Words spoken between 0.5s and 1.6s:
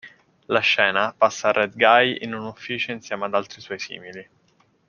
scena passa a